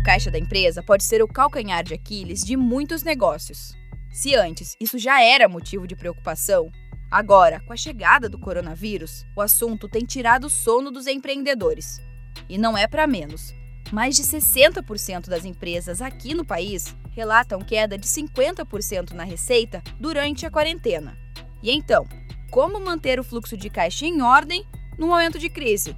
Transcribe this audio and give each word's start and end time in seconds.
O 0.00 0.02
caixa 0.02 0.30
da 0.30 0.38
empresa 0.38 0.82
pode 0.82 1.04
ser 1.04 1.22
o 1.22 1.28
calcanhar 1.28 1.84
de 1.84 1.92
Aquiles 1.92 2.42
de 2.42 2.56
muitos 2.56 3.02
negócios. 3.02 3.76
Se 4.10 4.34
antes 4.34 4.74
isso 4.80 4.98
já 4.98 5.22
era 5.22 5.46
motivo 5.46 5.86
de 5.86 5.94
preocupação, 5.94 6.72
agora, 7.10 7.60
com 7.60 7.74
a 7.74 7.76
chegada 7.76 8.26
do 8.26 8.38
coronavírus, 8.38 9.26
o 9.36 9.42
assunto 9.42 9.90
tem 9.90 10.06
tirado 10.06 10.46
o 10.46 10.50
sono 10.50 10.90
dos 10.90 11.06
empreendedores. 11.06 12.00
E 12.48 12.56
não 12.56 12.78
é 12.78 12.86
para 12.88 13.06
menos. 13.06 13.52
Mais 13.92 14.16
de 14.16 14.22
60% 14.22 15.28
das 15.28 15.44
empresas 15.44 16.00
aqui 16.00 16.32
no 16.32 16.46
país 16.46 16.96
relatam 17.10 17.60
queda 17.60 17.98
de 17.98 18.06
50% 18.06 19.12
na 19.12 19.24
receita 19.24 19.82
durante 20.00 20.46
a 20.46 20.50
quarentena. 20.50 21.14
E 21.62 21.70
então, 21.70 22.08
como 22.50 22.80
manter 22.80 23.20
o 23.20 23.24
fluxo 23.24 23.54
de 23.54 23.68
caixa 23.68 24.06
em 24.06 24.22
ordem 24.22 24.64
no 24.98 25.08
momento 25.08 25.38
de 25.38 25.50
crise? 25.50 25.94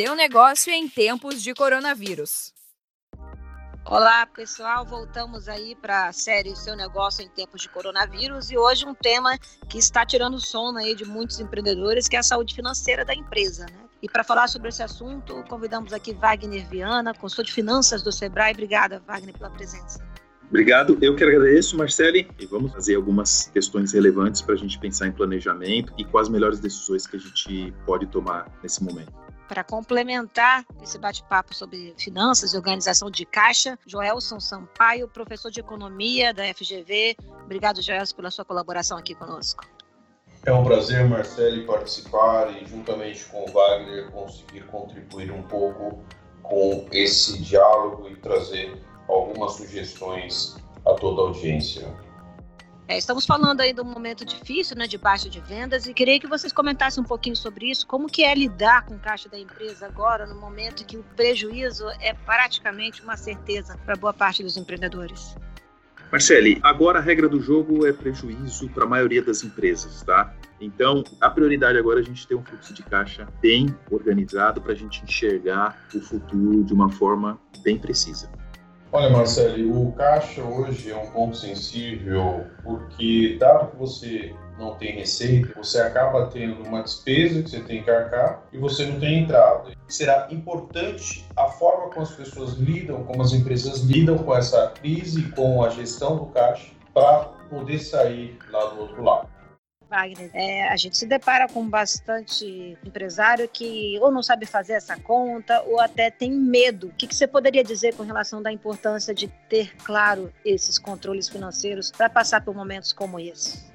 Seu 0.00 0.14
negócio 0.14 0.72
em 0.72 0.88
tempos 0.88 1.42
de 1.42 1.52
coronavírus. 1.52 2.54
Olá, 3.84 4.24
pessoal. 4.26 4.86
Voltamos 4.86 5.48
aí 5.48 5.74
para 5.74 6.06
a 6.06 6.12
série 6.12 6.54
Seu 6.54 6.76
Negócio 6.76 7.24
em 7.24 7.28
Tempos 7.28 7.62
de 7.62 7.68
Coronavírus 7.68 8.48
e 8.52 8.56
hoje 8.56 8.86
um 8.86 8.94
tema 8.94 9.36
que 9.68 9.76
está 9.76 10.06
tirando 10.06 10.34
o 10.34 10.40
sono 10.40 10.78
aí 10.78 10.94
de 10.94 11.04
muitos 11.04 11.40
empreendedores, 11.40 12.06
que 12.06 12.14
é 12.14 12.20
a 12.20 12.22
saúde 12.22 12.54
financeira 12.54 13.04
da 13.04 13.12
empresa, 13.12 13.66
né? 13.66 13.88
E 14.00 14.08
para 14.08 14.22
falar 14.22 14.46
sobre 14.46 14.68
esse 14.68 14.84
assunto, 14.84 15.42
convidamos 15.48 15.92
aqui 15.92 16.14
Wagner 16.14 16.68
Viana, 16.68 17.12
consultor 17.12 17.46
de 17.46 17.52
finanças 17.52 18.00
do 18.00 18.12
Sebrae. 18.12 18.52
Obrigada, 18.52 19.02
Wagner, 19.04 19.36
pela 19.36 19.50
presença. 19.50 19.98
Obrigado, 20.48 20.96
eu 21.02 21.16
que 21.16 21.24
agradeço, 21.24 21.76
Marcele, 21.76 22.30
e 22.38 22.46
vamos 22.46 22.72
fazer 22.72 22.94
algumas 22.94 23.48
questões 23.48 23.92
relevantes 23.92 24.42
para 24.42 24.54
a 24.54 24.58
gente 24.58 24.78
pensar 24.78 25.08
em 25.08 25.12
planejamento 25.12 25.92
e 25.98 26.04
quais 26.04 26.28
as 26.28 26.32
melhores 26.32 26.60
decisões 26.60 27.04
que 27.04 27.16
a 27.16 27.18
gente 27.18 27.74
pode 27.84 28.06
tomar 28.06 28.46
nesse 28.62 28.80
momento. 28.84 29.27
Para 29.48 29.64
complementar 29.64 30.64
esse 30.82 30.98
bate-papo 30.98 31.54
sobre 31.54 31.94
finanças 31.96 32.52
e 32.52 32.56
organização 32.56 33.10
de 33.10 33.24
caixa, 33.24 33.78
Joelson 33.86 34.38
Sampaio, 34.38 35.08
professor 35.08 35.50
de 35.50 35.60
economia 35.60 36.34
da 36.34 36.44
FGV. 36.52 37.16
Obrigado, 37.44 37.80
Joelson, 37.80 38.14
pela 38.14 38.30
sua 38.30 38.44
colaboração 38.44 38.98
aqui 38.98 39.14
conosco. 39.14 39.64
É 40.44 40.52
um 40.52 40.62
prazer, 40.62 41.08
Marcele, 41.08 41.64
participar 41.64 42.54
e, 42.54 42.66
juntamente 42.66 43.24
com 43.24 43.44
o 43.44 43.52
Wagner, 43.52 44.10
conseguir 44.10 44.66
contribuir 44.66 45.32
um 45.32 45.42
pouco 45.42 46.04
com 46.42 46.86
esse 46.92 47.38
diálogo 47.42 48.08
e 48.08 48.16
trazer 48.16 48.80
algumas 49.08 49.52
sugestões 49.52 50.56
a 50.84 50.92
toda 50.92 51.22
a 51.22 51.24
audiência. 51.24 51.88
É, 52.88 52.96
estamos 52.96 53.26
falando 53.26 53.60
aí 53.60 53.74
de 53.74 53.82
um 53.82 53.84
momento 53.84 54.24
difícil, 54.24 54.74
né, 54.74 54.86
de 54.86 54.96
baixa 54.96 55.28
de 55.28 55.40
vendas, 55.40 55.86
e 55.86 55.92
queria 55.92 56.18
que 56.18 56.26
vocês 56.26 56.54
comentassem 56.54 57.04
um 57.04 57.06
pouquinho 57.06 57.36
sobre 57.36 57.70
isso. 57.70 57.86
Como 57.86 58.08
que 58.08 58.24
é 58.24 58.34
lidar 58.34 58.86
com 58.86 58.94
o 58.94 58.98
caixa 58.98 59.28
da 59.28 59.38
empresa 59.38 59.84
agora, 59.84 60.24
no 60.24 60.34
momento 60.34 60.86
que 60.86 60.96
o 60.96 61.04
prejuízo 61.14 61.84
é 62.00 62.14
praticamente 62.14 63.02
uma 63.02 63.14
certeza 63.14 63.78
para 63.84 63.94
boa 63.94 64.14
parte 64.14 64.42
dos 64.42 64.56
empreendedores? 64.56 65.36
Marcele, 66.10 66.58
agora 66.62 66.98
a 66.98 67.02
regra 67.02 67.28
do 67.28 67.38
jogo 67.38 67.86
é 67.86 67.92
prejuízo 67.92 68.70
para 68.70 68.84
a 68.84 68.88
maioria 68.88 69.20
das 69.22 69.44
empresas, 69.44 70.02
tá? 70.02 70.34
Então, 70.58 71.04
a 71.20 71.28
prioridade 71.28 71.76
agora 71.76 72.00
é 72.00 72.02
a 72.02 72.06
gente 72.06 72.26
ter 72.26 72.36
um 72.36 72.42
fluxo 72.42 72.72
de 72.72 72.82
caixa 72.82 73.28
bem 73.42 73.66
organizado 73.90 74.62
para 74.62 74.72
a 74.72 74.74
gente 74.74 75.04
enxergar 75.04 75.78
o 75.94 76.00
futuro 76.00 76.64
de 76.64 76.72
uma 76.72 76.88
forma 76.88 77.38
bem 77.62 77.78
precisa. 77.78 78.30
Olha, 78.90 79.10
Marcelo, 79.10 79.88
o 79.88 79.92
caixa 79.92 80.42
hoje 80.42 80.90
é 80.90 80.96
um 80.96 81.10
ponto 81.10 81.36
sensível 81.36 82.46
porque, 82.64 83.36
dado 83.38 83.70
que 83.70 83.76
você 83.76 84.34
não 84.58 84.76
tem 84.76 84.96
receita, 84.96 85.52
você 85.56 85.78
acaba 85.78 86.26
tendo 86.28 86.62
uma 86.66 86.82
despesa 86.82 87.42
que 87.42 87.50
você 87.50 87.60
tem 87.60 87.82
que 87.82 87.90
arcar 87.90 88.42
e 88.50 88.56
você 88.56 88.86
não 88.86 88.98
tem 88.98 89.24
entrada. 89.24 89.72
Será 89.86 90.28
importante 90.30 91.26
a 91.36 91.48
forma 91.48 91.90
como 91.90 92.00
as 92.00 92.12
pessoas 92.12 92.54
lidam, 92.54 93.04
como 93.04 93.22
as 93.22 93.34
empresas 93.34 93.80
lidam 93.80 94.16
com 94.16 94.34
essa 94.34 94.68
crise, 94.68 95.22
com 95.32 95.62
a 95.62 95.68
gestão 95.68 96.16
do 96.16 96.26
caixa, 96.26 96.68
para 96.94 97.24
poder 97.50 97.78
sair 97.80 98.38
lá 98.50 98.64
do 98.70 98.80
outro 98.80 99.02
lado. 99.04 99.28
Wagner, 99.88 100.30
é, 100.34 100.68
a 100.68 100.76
gente 100.76 100.96
se 100.96 101.06
depara 101.06 101.48
com 101.48 101.66
bastante 101.68 102.76
empresário 102.84 103.48
que 103.48 103.98
ou 104.00 104.10
não 104.10 104.22
sabe 104.22 104.44
fazer 104.44 104.74
essa 104.74 104.98
conta 104.98 105.62
ou 105.62 105.80
até 105.80 106.10
tem 106.10 106.30
medo. 106.30 106.88
O 106.88 106.92
que, 106.92 107.06
que 107.06 107.14
você 107.14 107.26
poderia 107.26 107.64
dizer 107.64 107.94
com 107.94 108.02
relação 108.02 108.42
da 108.42 108.52
importância 108.52 109.14
de 109.14 109.28
ter 109.48 109.74
claro 109.76 110.32
esses 110.44 110.78
controles 110.78 111.28
financeiros 111.28 111.90
para 111.90 112.10
passar 112.10 112.44
por 112.44 112.54
momentos 112.54 112.92
como 112.92 113.18
esse? 113.18 113.66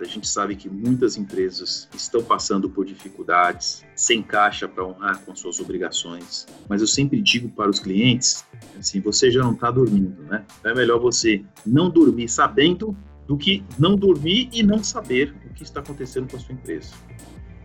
A 0.00 0.04
gente 0.04 0.28
sabe 0.28 0.54
que 0.54 0.70
muitas 0.70 1.16
empresas 1.16 1.88
estão 1.92 2.22
passando 2.22 2.70
por 2.70 2.86
dificuldades, 2.86 3.84
sem 3.96 4.22
caixa 4.22 4.68
para 4.68 4.86
honrar 4.86 5.20
com 5.22 5.34
suas 5.34 5.58
obrigações. 5.58 6.46
Mas 6.68 6.80
eu 6.80 6.86
sempre 6.86 7.20
digo 7.20 7.48
para 7.48 7.68
os 7.68 7.80
clientes, 7.80 8.44
assim, 8.78 9.00
você 9.00 9.28
já 9.28 9.42
não 9.42 9.54
está 9.54 9.72
dormindo, 9.72 10.22
né? 10.22 10.44
Então 10.60 10.70
é 10.70 10.74
melhor 10.74 11.00
você 11.00 11.44
não 11.66 11.90
dormir 11.90 12.28
sabendo 12.28 12.96
do 13.26 13.36
que 13.36 13.62
não 13.78 13.94
dormir 13.94 14.48
e 14.52 14.62
não 14.62 14.82
saber 14.82 15.34
o 15.47 15.47
que 15.58 15.64
está 15.64 15.80
acontecendo 15.80 16.30
com 16.30 16.36
a 16.36 16.40
sua 16.40 16.54
empresa. 16.54 16.94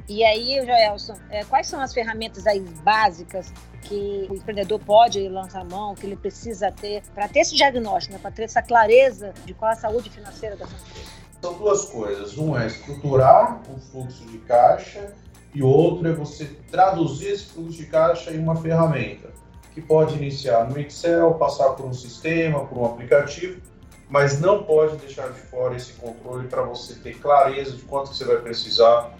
E 0.10 0.24
aí, 0.24 0.60
Joelson, 0.66 1.16
é, 1.30 1.46
quais 1.46 1.68
são 1.68 1.80
as 1.80 1.94
ferramentas 1.94 2.46
aí 2.46 2.60
básicas 2.60 3.54
que 3.84 4.28
o 4.30 4.36
empreendedor 4.36 4.80
pode 4.80 5.30
lançar 5.30 5.62
a 5.62 5.64
mão, 5.64 5.96
que 5.96 6.06
ele 6.06 6.18
precisa 6.18 6.72
ter 6.72 7.04
para 7.14 7.28
ter 7.30 7.40
esse 7.40 7.56
diagnóstico, 7.56 8.14
né, 8.14 8.20
para 8.22 8.32
ter 8.32 8.44
essa 8.44 8.62
clareza 8.62 9.34
de 9.46 9.54
qual 9.54 9.72
é 9.72 9.74
a 9.74 9.78
saúde 9.78 10.10
financeira 10.10 10.58
da 10.58 10.68
sua 10.68 10.78
empresa? 10.78 11.10
São 11.42 11.54
duas 11.54 11.86
coisas. 11.86 12.38
Um 12.38 12.58
é 12.58 12.68
estruturar 12.68 13.62
o 13.70 13.80
fluxo 13.80 14.26
de 14.26 14.40
caixa 14.40 15.14
e 15.54 15.62
outro 15.64 16.08
é 16.08 16.12
você 16.12 16.46
traduzir 16.70 17.28
esse 17.28 17.46
fluxo 17.46 17.78
de 17.78 17.86
caixa 17.86 18.32
em 18.32 18.40
uma 18.40 18.56
ferramenta 18.56 19.32
que 19.74 19.82
pode 19.82 20.16
iniciar 20.16 20.70
no 20.70 20.78
Excel, 20.80 21.34
passar 21.36 21.72
por 21.72 21.86
um 21.86 21.94
sistema, 21.94 22.66
por 22.66 22.78
um 22.78 22.86
aplicativo 22.86 23.60
mas 24.10 24.40
não 24.40 24.64
pode 24.64 24.98
deixar 24.98 25.30
de 25.32 25.40
fora 25.40 25.76
esse 25.76 25.94
controle 25.94 26.48
para 26.48 26.64
você 26.64 26.96
ter 26.96 27.20
clareza 27.20 27.76
de 27.76 27.84
quanto 27.84 28.14
você 28.14 28.26
vai 28.26 28.38
precisar 28.38 29.14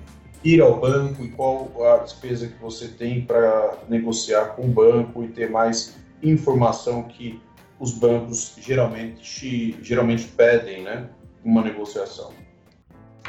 ir 0.44 0.62
ao 0.62 0.80
banco 0.80 1.24
e 1.24 1.32
qual 1.32 1.72
a 1.94 1.98
despesa 1.98 2.48
que 2.48 2.62
você 2.62 2.88
tem 2.88 3.26
para 3.26 3.78
negociar 3.88 4.56
com 4.56 4.64
o 4.64 4.68
banco 4.68 5.24
e 5.24 5.30
ter 5.30 5.50
mais 5.50 5.96
informação 6.22 7.04
que 7.04 7.42
os 7.80 7.94
bancos 7.94 8.56
geralmente, 8.60 9.78
geralmente 9.82 10.28
pedem, 10.28 10.84
né, 10.84 11.10
uma 11.44 11.62
negociação. 11.62 12.32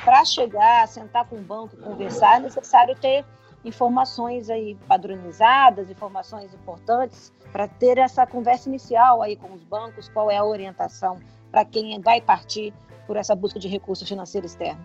Para 0.05 0.25
chegar, 0.25 0.87
sentar 0.87 1.27
com 1.29 1.37
o 1.37 1.43
banco, 1.43 1.77
conversar, 1.77 2.37
é 2.37 2.41
necessário 2.41 2.95
ter 3.01 3.25
informações 3.65 4.51
aí 4.51 4.77
padronizadas, 4.87 5.91
informações 5.91 6.53
importantes 6.53 7.33
para 7.51 7.67
ter 7.67 7.97
essa 7.99 8.27
conversa 8.27 8.69
inicial 8.69 9.23
aí 9.23 9.37
com 9.37 9.53
os 9.53 9.63
bancos, 9.65 10.09
qual 10.09 10.31
é 10.31 10.37
a 10.37 10.45
orientação 10.45 11.19
para 11.55 11.65
quem 11.65 12.01
vai 12.01 12.21
partir 12.21 12.75
por 13.07 13.17
essa 13.17 13.33
busca 13.33 13.61
de 13.61 13.69
recurso 13.69 14.05
financeiro 14.05 14.45
externo? 14.45 14.83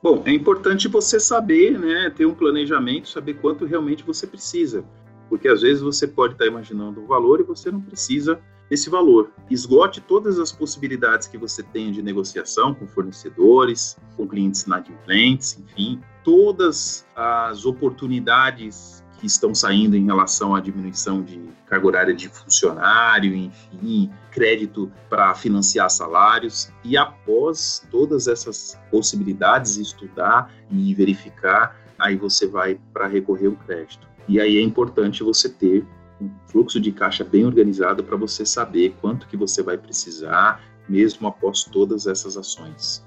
Bom, 0.00 0.22
é 0.24 0.30
importante 0.32 0.86
você 0.86 1.18
saber, 1.18 1.76
né, 1.76 2.08
ter 2.16 2.26
um 2.26 2.34
planejamento, 2.34 3.08
saber 3.08 3.34
quanto 3.34 3.66
realmente 3.66 4.04
você 4.04 4.24
precisa, 4.24 4.84
porque 5.28 5.48
às 5.48 5.62
vezes 5.62 5.82
você 5.82 6.06
pode 6.06 6.34
estar 6.34 6.46
imaginando 6.46 7.00
um 7.00 7.06
valor 7.06 7.40
e 7.40 7.42
você 7.42 7.72
não 7.72 7.80
precisa 7.80 8.40
desse 8.70 8.88
valor. 8.88 9.32
Esgote 9.50 10.00
todas 10.00 10.38
as 10.38 10.52
possibilidades 10.52 11.26
que 11.26 11.36
você 11.36 11.60
tem 11.60 11.90
de 11.90 12.02
negociação 12.02 12.72
com 12.72 12.86
fornecedores, 12.86 13.98
com 14.16 14.28
clientes 14.28 14.62
inadimplentes, 14.62 15.58
enfim, 15.58 16.00
todas 16.22 17.04
as 17.16 17.66
oportunidades 17.66 19.02
que 19.20 19.26
estão 19.26 19.54
saindo 19.54 19.96
em 19.96 20.06
relação 20.06 20.54
à 20.54 20.60
diminuição 20.60 21.22
de 21.22 21.38
carga 21.66 21.86
horária 21.86 22.14
de 22.14 22.28
funcionário, 22.28 23.34
enfim, 23.34 24.10
crédito 24.32 24.90
para 25.08 25.34
financiar 25.34 25.90
salários. 25.90 26.72
E 26.82 26.96
após 26.96 27.86
todas 27.90 28.26
essas 28.26 28.78
possibilidades, 28.90 29.76
estudar 29.76 30.50
e 30.70 30.94
verificar, 30.94 31.76
aí 31.98 32.16
você 32.16 32.46
vai 32.46 32.80
para 32.92 33.06
recorrer 33.06 33.48
ao 33.48 33.52
crédito. 33.52 34.08
E 34.26 34.40
aí 34.40 34.56
é 34.56 34.62
importante 34.62 35.22
você 35.22 35.48
ter 35.48 35.86
um 36.20 36.30
fluxo 36.46 36.80
de 36.80 36.90
caixa 36.90 37.22
bem 37.22 37.44
organizado 37.44 38.02
para 38.02 38.16
você 38.16 38.44
saber 38.46 38.96
quanto 39.00 39.28
que 39.28 39.36
você 39.36 39.62
vai 39.62 39.76
precisar, 39.76 40.62
mesmo 40.88 41.28
após 41.28 41.64
todas 41.64 42.06
essas 42.06 42.36
ações. 42.36 43.04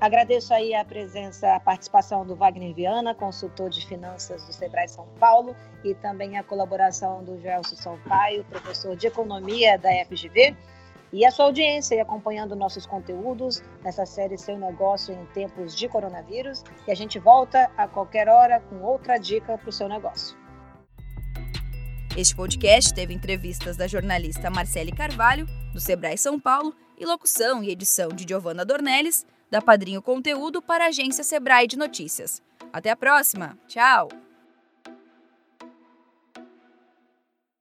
Agradeço 0.00 0.54
aí 0.54 0.74
a 0.74 0.82
presença, 0.82 1.54
a 1.54 1.60
participação 1.60 2.24
do 2.24 2.34
Wagner 2.34 2.74
Viana, 2.74 3.14
consultor 3.14 3.68
de 3.68 3.86
finanças 3.86 4.42
do 4.46 4.52
Sebrae 4.52 4.88
São 4.88 5.06
Paulo, 5.18 5.54
e 5.84 5.94
também 5.94 6.38
a 6.38 6.42
colaboração 6.42 7.22
do 7.22 7.38
Gelson 7.38 7.76
Sampaio, 7.76 8.42
professor 8.44 8.96
de 8.96 9.06
economia 9.06 9.78
da 9.78 9.90
FGV, 10.06 10.56
e 11.12 11.26
a 11.26 11.30
sua 11.30 11.46
audiência 11.46 11.96
e 11.96 12.00
acompanhando 12.00 12.56
nossos 12.56 12.86
conteúdos 12.86 13.62
nessa 13.82 14.06
série 14.06 14.38
Seu 14.38 14.56
Negócio 14.56 15.12
em 15.12 15.26
Tempos 15.34 15.76
de 15.76 15.86
Coronavírus. 15.86 16.64
E 16.88 16.90
a 16.90 16.94
gente 16.94 17.18
volta 17.18 17.70
a 17.76 17.86
qualquer 17.86 18.26
hora 18.26 18.58
com 18.70 18.80
outra 18.80 19.18
dica 19.18 19.58
para 19.58 19.68
o 19.68 19.72
seu 19.72 19.86
negócio. 19.86 20.34
Este 22.16 22.34
podcast 22.34 22.94
teve 22.94 23.12
entrevistas 23.12 23.76
da 23.76 23.86
jornalista 23.86 24.50
Marcele 24.50 24.92
Carvalho, 24.92 25.46
do 25.74 25.80
Sebrae 25.80 26.16
São 26.16 26.40
Paulo, 26.40 26.74
e 26.98 27.04
locução 27.04 27.62
e 27.62 27.70
edição 27.70 28.08
de 28.08 28.24
Giovanna 28.26 28.64
Dornelles 28.64 29.26
da 29.50 29.60
Padrinho 29.60 30.00
Conteúdo 30.00 30.62
para 30.62 30.84
a 30.84 30.88
agência 30.88 31.24
Sebrae 31.24 31.66
de 31.66 31.76
Notícias. 31.76 32.42
Até 32.72 32.90
a 32.90 32.96
próxima. 32.96 33.58
Tchau! 33.66 34.08